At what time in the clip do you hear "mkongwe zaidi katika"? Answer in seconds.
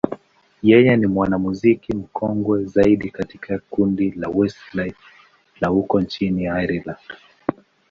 1.95-3.59